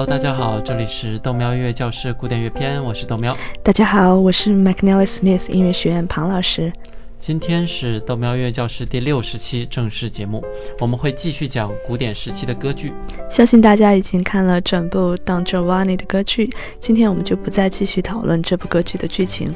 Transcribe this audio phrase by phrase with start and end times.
[0.00, 3.36] Hello，大家好，这里是豆喵音乐教室古典乐篇，我是豆喵。
[3.62, 6.72] 大家好，我是 McNally Smith 音乐学院庞老师。
[7.18, 10.42] 今天是豆喵音乐教室第六十期正式节目，
[10.78, 12.94] 我们会继续讲古典时期的歌剧。
[13.30, 16.48] 相信大家已经看了整部 Don Giovanni 的歌剧，
[16.78, 19.54] 今天我们就不再继续讨论这部歌剧的剧情。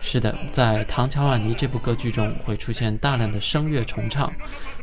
[0.00, 4.32] 是的，在《唐乔瓦尼》这部歌剧中会出现大量的声乐重唱，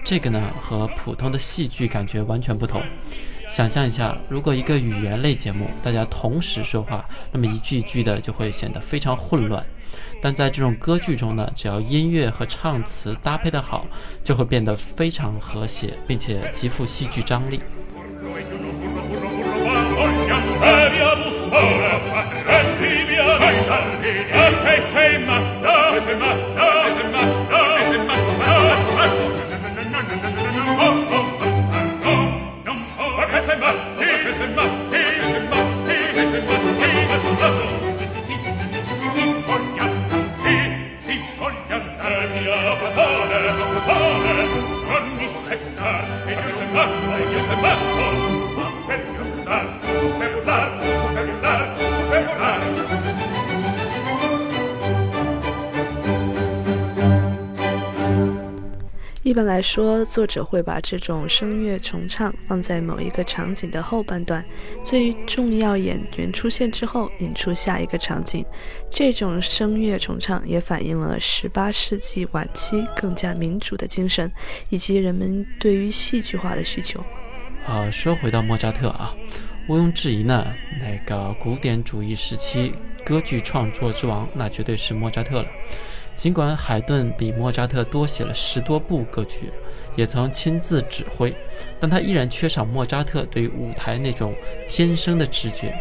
[0.06, 2.81] 这个呢和普通的戏剧感觉完全不同。
[3.50, 9.64] 想象一下，如果一个语言类节目大家同时说话，那么一句一句的就会显得非常混乱。
[10.22, 13.86] 但在这种歌剧中呢，只要音乐和唱词搭配得好，
[14.24, 17.62] 就会变得非常和谐，并且极富戏剧张力。
[46.26, 48.83] e io se parlo, e io se.
[59.34, 64.45] 一般来说，作者会把这种声乐重唱放在某一个场景的后半段，
[64.84, 68.45] 最重要演员出现之后，引出下一个场景。
[68.92, 74.31] 这种声乐重唱也反映了18世纪晚期更加民主的精神，
[74.70, 77.04] 以及人们对于戏剧化的需求。
[77.66, 79.16] 啊，说回到莫扎特啊，
[79.67, 80.45] 毋庸置疑呢，
[80.80, 82.72] 那个古典主义时期
[83.04, 85.48] 歌剧创作之王，那绝对是莫扎特了。
[86.16, 89.52] 尽管海顿比莫扎特多写了十多部歌剧，
[89.95, 91.36] 也曾亲自指挥，
[91.80, 94.33] 但他依然缺少莫扎特对于舞台那种
[94.70, 95.77] 天生的直觉。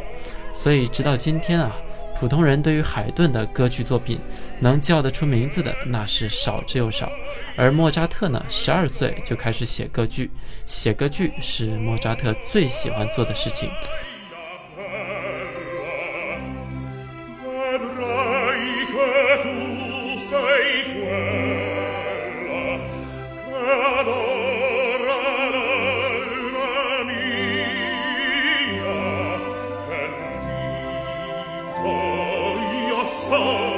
[0.54, 1.74] 所以直到今天啊，
[2.18, 4.18] 普通人对于海顿的歌剧作品
[4.60, 7.10] 能叫得出名字的那是少之又少。
[7.56, 10.30] 而莫扎特呢，十二岁就开始写歌剧，
[10.66, 13.70] 写歌剧是莫扎特最喜欢做的事情。
[33.32, 33.71] soul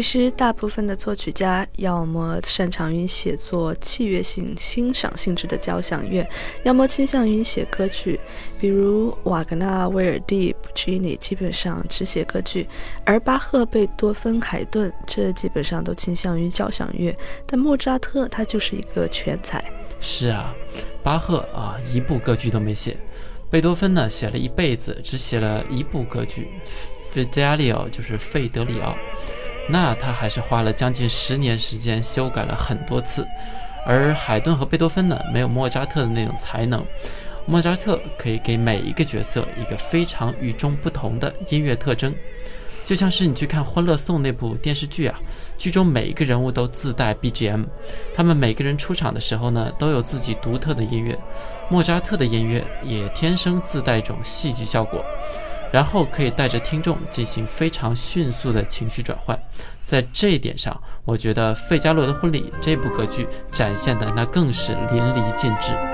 [0.00, 6.26] 其实，大部分的作曲家要么擅长于写作器乐性、欣赏性质的交响乐，
[6.62, 8.18] 要么倾向于写歌剧。
[8.58, 12.66] 比如瓦格纳、威尔第、布吉尼基本上只写歌剧，
[13.04, 17.14] 而巴赫、贝多芬、海顿这基本上都倾向于交响乐。
[17.46, 19.62] 但莫扎特他就是一个全才。
[20.00, 20.54] 是啊，
[21.02, 22.96] 巴赫啊一部歌剧都没写，
[23.50, 26.48] 贝多芬呢写了一辈子只写了一部歌剧
[27.14, 28.96] 《费德里奥》，就是费德里奥。
[29.68, 33.26] 那他还是花了将近十年时间修改了很多次，
[33.86, 36.84] 而海顿和贝多芬呢，没有莫扎特的那种才能。
[37.46, 42.14] 莫扎特可以给每一个角色一个非常与众不同的音乐特征，
[42.84, 45.18] 就像是你去看《欢乐颂》那部电视剧啊，
[45.56, 47.64] 剧中每一个人物都自带 BGM，
[48.14, 51.18] 他们每个人出场的时候呢，都有自己独特的音乐。
[51.68, 55.04] 莫扎特的音乐也天生自带一种戏剧效果。
[55.72, 59.38] 然后可以带着听众进行非常迅速的情绪转换，
[59.82, 65.89] 在这一点上，我觉得《费加罗的婚礼》这部歌剧展现的那更是淋漓尽致。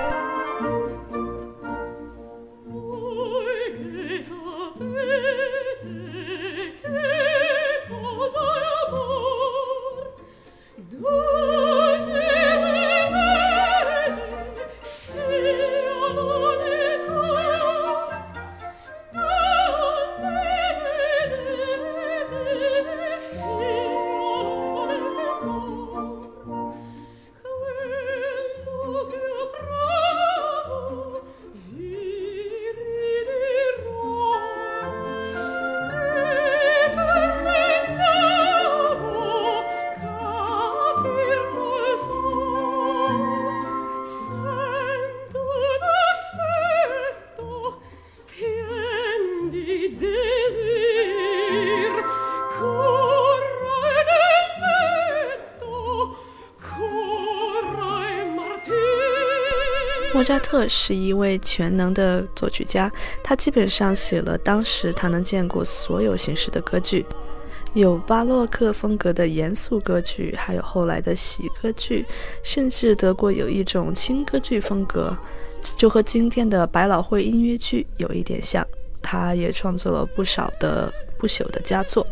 [60.27, 62.91] 扎特是一位全能的作曲家，
[63.23, 67.07] 他基本上写了当时他能见过所有形式的歌剧，
[67.75, 72.05] 有巴洛克风格的严肃歌剧，还有后来的喜歌剧，
[72.43, 75.17] 甚至德国有一种轻歌剧风格，
[75.77, 78.67] 就和今天的百老汇音乐剧有一点像。
[79.01, 82.05] 他也创作了不少的不朽的佳作。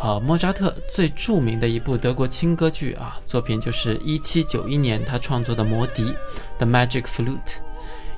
[0.00, 6.04] 啊，莫扎特最著名的一部德国轻歌剧啊作品，就是1791年他创作的《魔笛》
[6.58, 7.56] （The Magic Flute），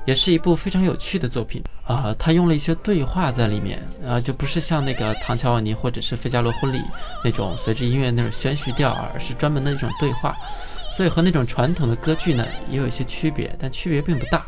[0.05, 2.13] 也是一部非常有趣的作品啊。
[2.19, 6.77] 他用了一些对话在里面啊，就不是像那个《唐乔瓦尼》或者是《费加罗婚礼》
[7.23, 10.35] 那种随着音乐那种宣叙调，而是专门的一种对话，
[10.93, 14.43] 所以和那种传统的歌剧呢也有一些区别，但区别并不大。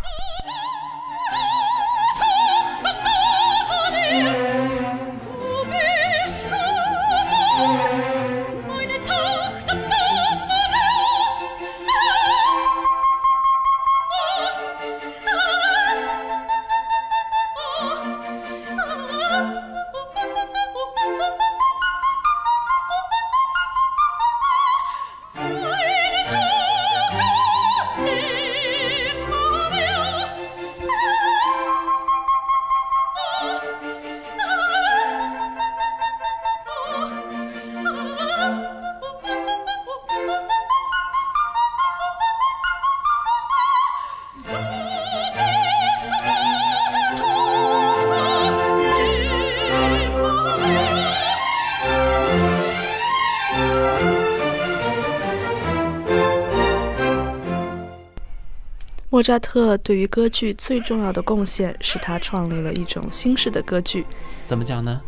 [59.22, 64.04] 莫扎特对于歌剧最重要的贡献是他创立了一种新式的歌剧。
[64.46, 65.00] 怎么讲呢？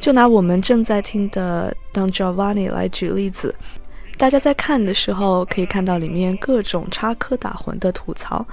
[0.00, 3.54] 就拿我们正在听的《Don Giovanni》来举例子，
[4.16, 8.46] 大家在看的时候可以看到里面各种插科打诨的吐槽，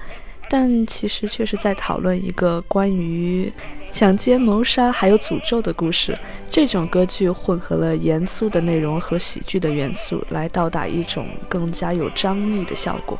[0.50, 3.50] 但其实却是在讨论一个关于
[3.90, 6.20] 抢劫、谋杀还有诅咒的故事。
[6.50, 13.18] 这种歌剧混合了严肃的内容和喜剧的元素，来到达一种更加有张力的效果。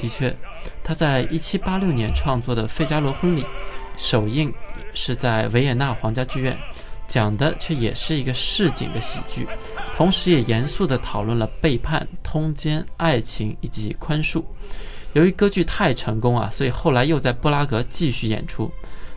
[0.00, 0.34] 的确。
[0.82, 3.42] 他在一七八六年创作的《费加罗婚礼》
[3.96, 4.52] 首映
[4.94, 6.58] 是在维也纳皇家剧院，
[7.06, 9.46] 讲的却也是一个市井的喜剧，
[9.94, 14.42] 同时也严肃地讨论了背叛、通奸、爱情以及宽恕。
[15.12, 18.70] 由于歌剧太成功啊，所以后来又在布拉格继续演出。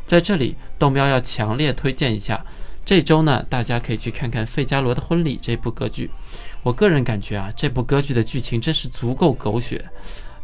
[0.06, 2.44] 在这里，豆喵要强烈推荐一下，
[2.84, 6.10] 这周呢，大家可以去看看《费加罗的婚礼》这部歌剧。
[6.62, 9.84] 我个人感觉啊，这部歌剧的剧情真是足够狗血。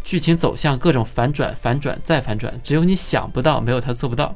[0.10, 4.36] 剧情走向各种反转，反转再反转，只有你想不到，没有他做不到。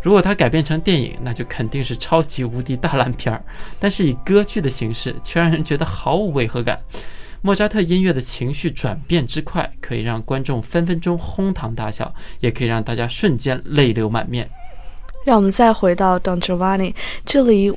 [0.00, 3.44] 如果他改编成电影，那就肯定是超级无敌大烂片儿。
[3.80, 6.78] 但是以歌剧的形式，却让人觉得毫无违和感。
[7.40, 14.48] 莫扎特音乐的情绪转变之快，可以让观众分分钟哄堂大笑，也可以让大家瞬间泪流满面。
[15.24, 16.94] 让我们再回到 Don Giovanni
[17.26, 17.76] 这里，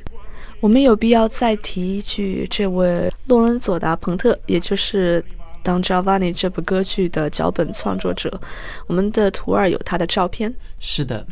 [0.60, 5.24] 我们有必要再提一句，这位洛伦佐达彭特，也就是。
[5.62, 8.40] 当《Giovanni》这部歌剧的脚本创作者，
[8.86, 10.54] 我们的图二有他的照片。
[10.78, 11.26] 是的。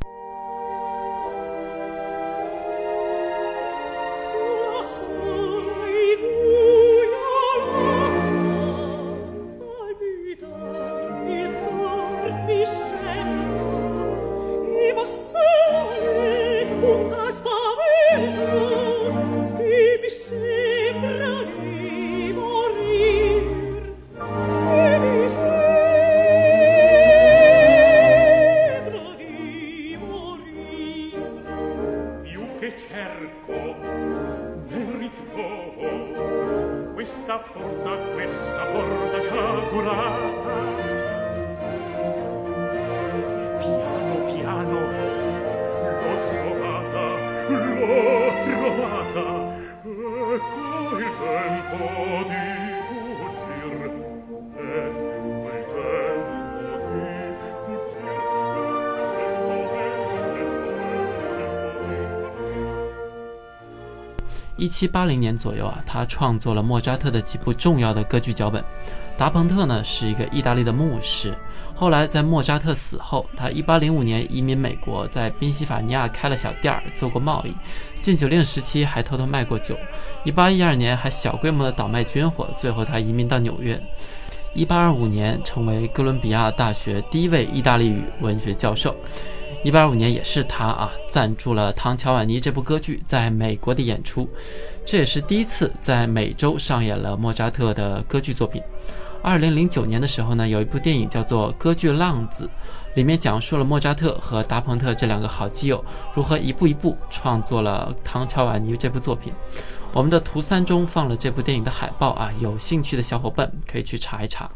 [64.60, 68.62] 一七八零年左右啊，他创作了莫扎特的几部重要的歌剧脚本。
[69.16, 71.34] 达蓬特呢是一个意大利的牧师，
[71.74, 77.56] 后来在莫扎特死后，他一八零五年移民美国，在宾夕法尼亚开了小店儿，做过贸易。
[78.02, 79.74] 禁酒令时期还偷偷卖过酒。
[80.24, 83.80] 一八一二年还小规模的倒卖军火，最后他移民到纽约。
[84.52, 88.94] 一八二五年成为哥伦比亚大学第一位意大利语文学教授。
[89.62, 94.26] 一八二五年也是他啊赞助了《唐乔瓦尼》这部歌剧在美国的演出，
[94.86, 98.62] 这也是第一次在美洲上演了莫扎特的歌剧作品。
[99.22, 102.46] 二零零九年的时候呢，有一部电影叫做《歌剧浪子》，
[102.96, 109.30] 里面讲述了莫扎特和达朋特这两个好基友如何一步一步创作了《唐乔瓦尼》这部作品。
[109.92, 114.48] 我们的图三中放了这部电影的海报啊，有兴趣的小伙伴可以去查一查。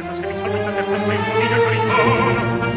[0.00, 2.24] Estas que mi solamente per questo infundice il pericolo.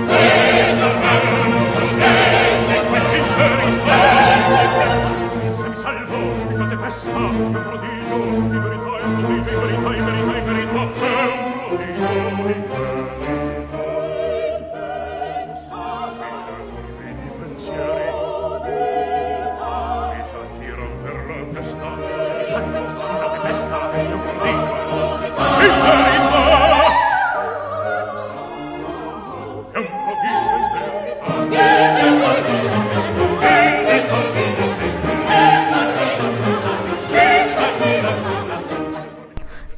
[0.07, 4.33] Vedo man, stelle queste inferi, stelle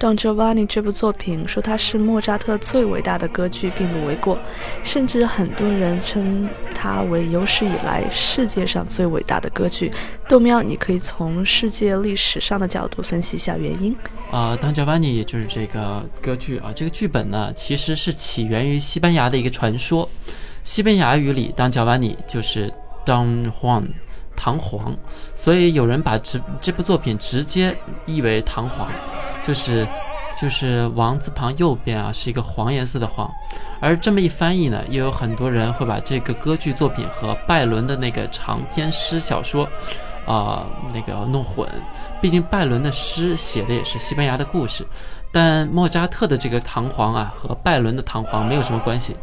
[0.06, 4.38] Don Giovanni 这部作品说它是莫扎特最伟大的歌剧，并不为过，
[4.84, 9.92] 甚至很多人称它为有史以来世界上最伟大的歌剧。
[10.30, 13.98] 豆喵，你可以从世界历史上的角度分析一下原因。
[14.30, 20.08] 啊，Don Giovanni 也就是这个歌剧啊，这个剧本呢其实是起源于西班牙的一个传说，
[20.64, 22.72] 西班牙语里 Don Giovanni 就是
[23.04, 23.86] Don Juan。
[24.36, 24.96] 唐璜，
[25.36, 28.88] 所以有人把这这部作品直接译为唐璜，
[29.46, 29.88] 就是
[30.40, 33.30] 就是王字旁右边啊是一个黄颜色的黄，
[33.80, 39.68] 而这么一翻译呢，又有很多人会把这个歌剧作品和拜伦的那个长篇诗小说。
[40.26, 41.70] 啊，那个弄混，
[42.20, 44.84] 毕竟拜伦的诗写的也是西班牙的故事，
[45.36, 49.14] 但莫扎特的这个弹簧啊，和拜伦的弹簧没有什么关系。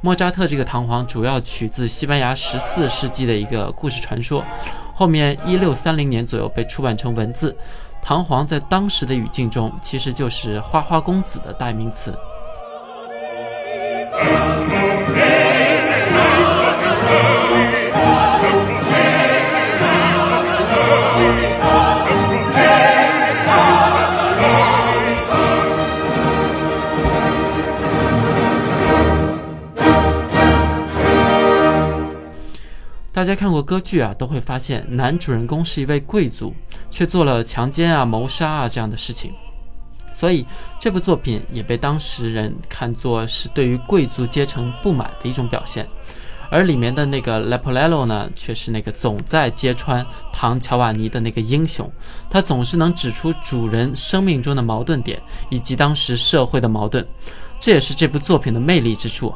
[0.00, 4.42] 莫扎特这个弹簧主要取自西班牙十四世纪的一个故事传说，
[4.92, 7.56] 后面一六三零年左右被出版成文字。
[8.02, 12.12] 弹簧在当时的语境中，其实就是花花公子的代名词。
[33.34, 36.52] 家看过歌剧啊，都会发现男主人公是一位贵族，
[36.90, 39.32] 却做了强奸啊、谋杀啊这样的事情，
[40.12, 40.44] 所以
[40.80, 45.86] 这部作品也被当时人看作是对于贵族阶层不满的一种表现。
[46.50, 51.88] 而里面的那个 Leporello 呢，却是那个总在揭穿唐乔瓦尼的那个英雄，
[52.28, 57.06] 他总是能指出主人生命中的矛盾点以及当时社会的矛盾，
[57.60, 59.32] 这也是这部作品的魅力之处。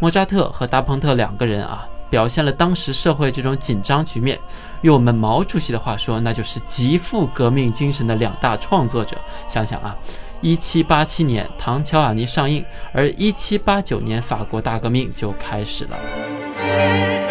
[0.00, 1.86] 莫扎特和达蓬特两个人啊。
[2.14, 4.38] 表现了当时社会这种紧张局面，
[4.82, 9.16] 用我们毛主席的话说，那就是极富革命精神的两大创作者。
[9.48, 9.96] 想想啊，
[10.40, 17.23] 一七八七年《唐乔瓦尼》上映，而一七八九年法国大革命就开始了。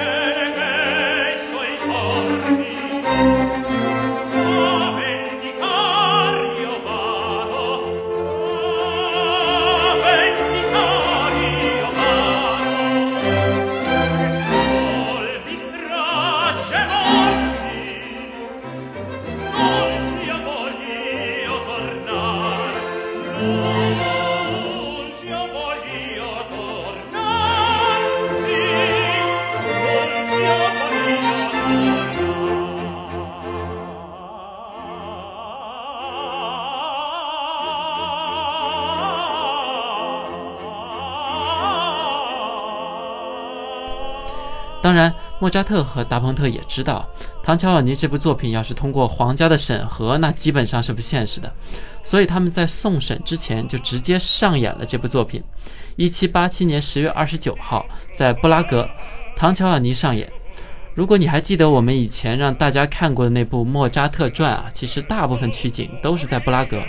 [44.94, 47.04] 当然，莫扎特和达蓬特也知道，
[47.44, 51.52] 《唐乔瓦尼》这部作品要是通过皇家的审核，那基本上是不现实的。
[52.04, 55.44] 所以他们在送审之前就直接上演了这部作品。
[55.96, 57.84] 一七八七年十月二十九号，
[58.14, 58.84] 在布拉格，
[59.36, 60.32] 《唐乔瓦尼》上演。
[60.94, 66.80] 如果你还记得我们以前让大家看过的那部《莫扎特传》啊，其实大部分取景都是在布拉格。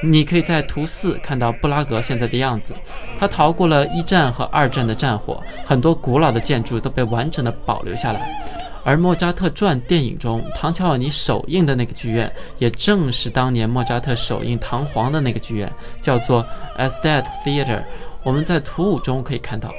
[0.00, 2.72] 你可以在图四看到布拉格现在的样子，
[3.18, 8.44] 它逃过了一战和二战的战火，很多古老的建筑都被完整的保留下来。
[8.84, 16.46] 而《莫扎特传》电影中，唐乔瓦尼首映的那个剧院，也正是当年莫扎特首映《唐璜》的那个剧院，叫做
[16.78, 17.82] Estate Theater。
[18.22, 19.70] 我们在图五中可以看到。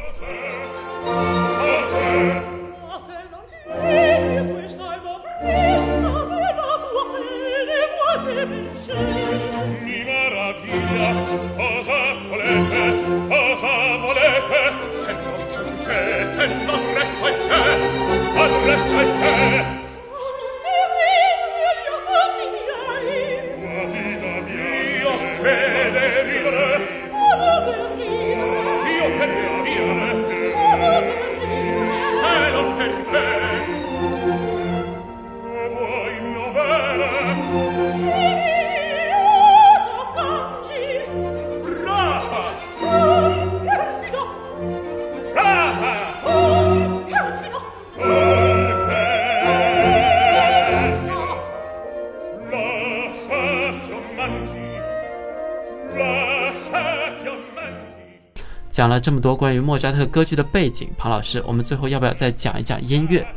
[58.79, 63.27] 讲了这么多关于莫扎特歌剧的背景，庞老师，我们最后要不要再讲一讲音乐？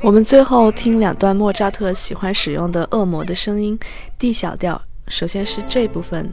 [0.00, 3.76] 我们最后听两段莫扎特喜欢使用的恶魔的声音
[4.16, 4.80] ，D 小调。
[5.08, 6.32] 首先是这部分。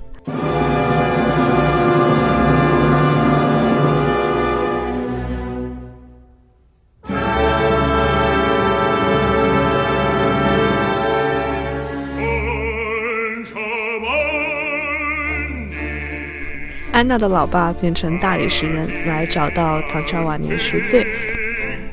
[16.97, 21.05] 安娜的老爸变成大理石人来找到唐乔瓦尼赎罪，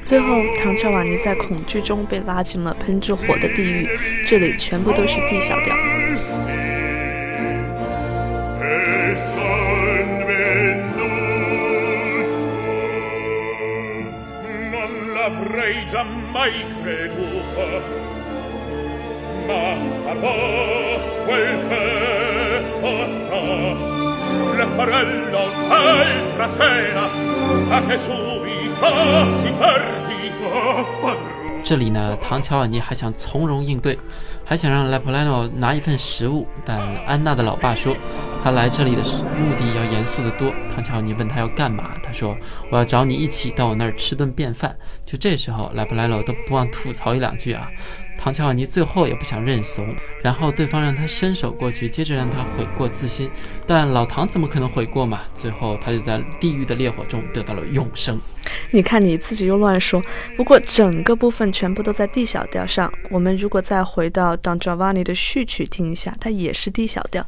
[0.03, 0.27] 最后
[0.59, 3.87] 唐乔瓦尼在恐惧中被拉进了喷着火的地狱。
[4.27, 5.77] 这里全部都是 D 小调。
[24.57, 27.09] l'acquarello altra cena
[27.69, 31.24] sa che subito si perdi oh,
[31.65, 33.99] 这里呢，唐乔瓦尼还想从容应对，
[34.45, 37.97] 还想让 Leporello 拿一份食物，但安娜的老爸说，
[38.43, 40.53] 他来这里的目的要严肃得多。
[40.75, 42.37] 唐乔瓦尼问他要干嘛，他说
[42.71, 44.77] 我要找你一起到我那儿吃顿便饭。
[45.07, 47.67] 就这时候，Leporello 都不忘吐槽一两句啊。
[48.19, 49.87] 唐乔瓦尼最后也不想认怂，
[50.23, 53.31] 然后对方让他伸手过去，接着让他悔过自新。
[53.67, 55.23] 但老唐怎么可能悔过嘛？
[55.35, 58.21] 最后他就在地狱的烈火中得到了永生。
[58.71, 60.03] 你看你自己又乱说。
[60.37, 62.93] 不过整个部分全部都在 D 小调上。
[63.11, 67.27] 我们如果再回到 Don Giovanni 的序曲听一下，它也是 D 小调。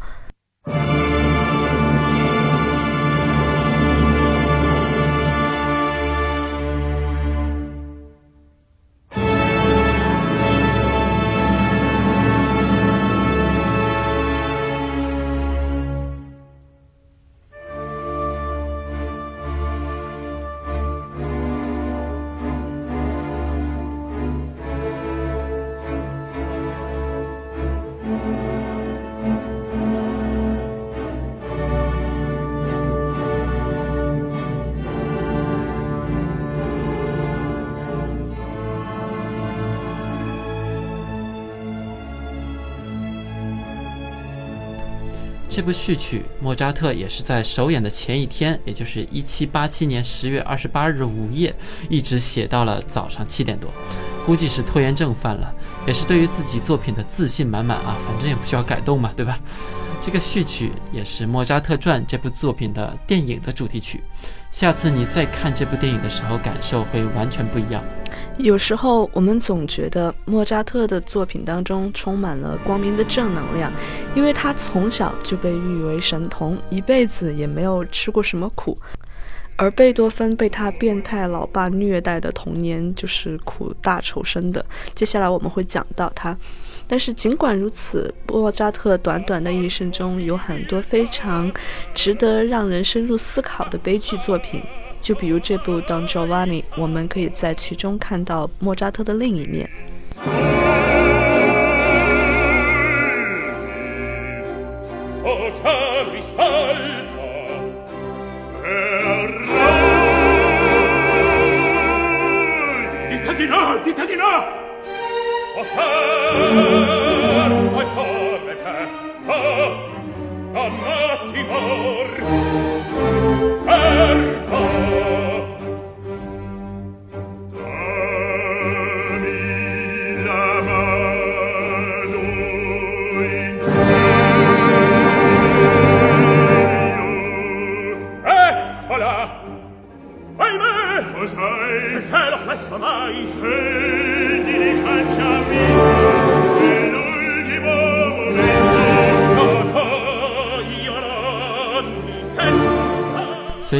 [45.56, 51.56] 这部序曲，莫扎特也是在首演的前一天，也就是一七八七年十月二十八日午夜，
[51.88, 53.70] 一直写到了早上七点多，
[54.26, 55.50] 估计是拖延症犯了，
[55.86, 59.40] 也是对于自己作品的自信满满啊，反正也不需要改动嘛，对吧？
[60.00, 64.00] 这个序曲也是《莫扎特传》这部作品的电影的主题曲。
[64.52, 67.82] 下次你再看这部电影的时候，感受会完全不一样。
[68.38, 73.72] 有时候我们总觉得莫扎特的作品当中充满了光明的正能量，
[74.14, 78.78] 因为他从小就被誉为神童，一辈子也没有吃过什么苦。
[79.56, 84.64] 而贝多芬被他变态老爸虐待的童年就是苦大仇深的。
[84.94, 86.36] 接下来我们会讲到他。
[86.88, 91.52] 但是尽管如此，莫扎特短短的一生中有很多非常
[91.92, 94.62] 值得让人深入思考的悲剧作品，
[95.00, 99.68] 就比如这部《Don Giovanni》，我们可以在其中看到莫扎特的另一面。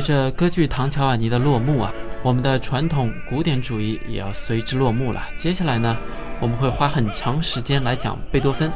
[0.07, 1.93] 着歌剧《唐乔瓦尼》的落幕啊，
[2.23, 5.21] 我们的传统古典主义也要随之落幕了。
[5.37, 5.97] 接下来呢，
[6.41, 8.71] 我们会花很长时间来讲贝多芬。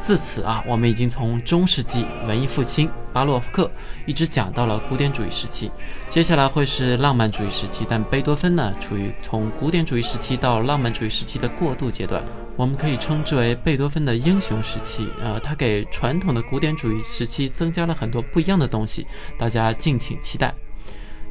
[0.00, 3.70] 自此啊，我们已经从中世纪文艺复兴、巴洛克
[4.06, 5.70] 一直讲到了古典主义时期。
[6.08, 12.24] 接下来会是浪漫主义时期，但贝多芬呢，处于从古典主义时期到浪漫主义时期的过渡阶段，
[12.56, 15.06] 我们可以称之为贝多芬的英雄时期。
[15.20, 19.06] 呃，他给传统的古典主义时期增加了很多不一样的东西，
[19.38, 20.54] 大家敬请期待。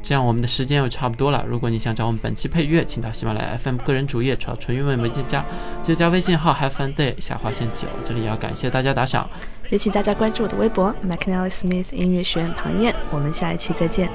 [0.02, 1.46] 这样我们的时间又差不多了。
[1.48, 5.44] 如果你想找我们本期配乐，请到喜马拉雅 FM 个人主页找纯韵文文件夹，
[5.82, 7.88] 记得加微信号 Have Fun Day 下划线九。
[8.04, 9.30] 这里要感谢大家打赏。
[9.70, 12.96] 也请大家关注我的微博 McNally Smith 音乐学院庞燕。
[13.12, 14.10] 我们下一期再见。